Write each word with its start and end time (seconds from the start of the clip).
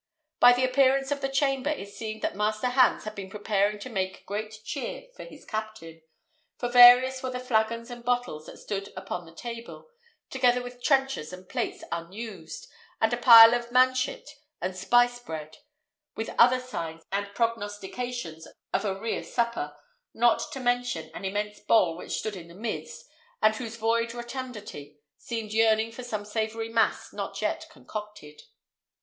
By 0.39 0.53
the 0.53 0.63
appearance 0.63 1.11
of 1.11 1.21
the 1.21 1.29
chamber 1.29 1.69
it 1.69 1.89
seemed 1.89 2.23
that 2.23 2.35
Master 2.35 2.69
Hans 2.69 3.03
had 3.03 3.13
been 3.13 3.29
preparing 3.29 3.77
to 3.77 3.89
make 3.91 4.25
great 4.25 4.59
cheer 4.65 5.05
for 5.15 5.23
his 5.25 5.45
captain; 5.45 6.01
for 6.57 6.69
various 6.69 7.21
were 7.21 7.29
the 7.29 7.39
flagons 7.39 7.91
and 7.91 8.03
bottles 8.03 8.47
that 8.47 8.57
stood 8.57 8.91
upon 8.97 9.25
the 9.27 9.31
table, 9.35 9.91
together 10.31 10.63
with 10.63 10.81
trenchers 10.81 11.31
and 11.31 11.47
plates 11.47 11.83
unused, 11.91 12.67
and 12.99 13.13
a 13.13 13.17
pile 13.17 13.53
of 13.53 13.71
manchet 13.71 14.27
and 14.59 14.75
spice 14.75 15.19
bread, 15.19 15.57
with 16.15 16.31
other 16.35 16.59
signs 16.59 17.03
and 17.11 17.35
prognostications 17.35 18.47
of 18.73 18.83
a 18.83 18.99
rere 18.99 19.21
supper; 19.23 19.75
not 20.15 20.51
to 20.51 20.59
mention 20.59 21.11
an 21.13 21.25
immense 21.25 21.59
bowl 21.59 21.95
which 21.95 22.17
stood 22.17 22.35
in 22.35 22.47
the 22.47 22.55
midst, 22.55 23.05
and 23.39 23.57
whose 23.57 23.75
void 23.75 24.15
rotundity 24.15 24.97
seemed 25.19 25.51
yearning 25.53 25.91
for 25.91 26.01
some 26.03 26.25
savoury 26.25 26.69
mass 26.69 27.13
not 27.13 27.39
yet 27.39 27.67
concocted. 27.69 28.41